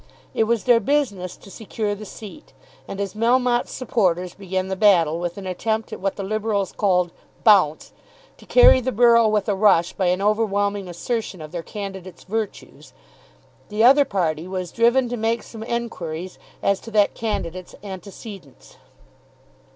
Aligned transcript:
It 0.33 0.45
was 0.45 0.63
their 0.63 0.79
business 0.79 1.37
to 1.37 1.51
secure 1.51 1.93
the 1.93 2.07
seat. 2.07 2.53
And 2.87 2.99
as 2.99 3.13
Melmotte's 3.13 3.69
supporters 3.69 4.33
began 4.33 4.67
the 4.67 4.75
battle 4.75 5.19
with 5.19 5.37
an 5.37 5.45
attempt 5.45 5.93
at 5.93 5.99
what 5.99 6.15
the 6.15 6.23
Liberals 6.23 6.71
called 6.71 7.11
"bounce," 7.43 7.91
to 8.37 8.47
carry 8.47 8.81
the 8.81 8.91
borough 8.91 9.27
with 9.27 9.47
a 9.47 9.53
rush 9.53 9.93
by 9.93 10.07
an 10.07 10.19
overwhelming 10.19 10.87
assertion 10.87 11.39
of 11.39 11.51
their 11.51 11.61
candidate's 11.61 12.23
virtues, 12.23 12.93
the 13.69 13.83
other 13.83 14.03
party 14.03 14.47
was 14.47 14.71
driven 14.71 15.07
to 15.07 15.17
make 15.17 15.43
some 15.43 15.61
enquiries 15.61 16.39
as 16.63 16.79
to 16.79 16.89
that 16.89 17.13
candidate's 17.13 17.75
antecedents. 17.83 18.77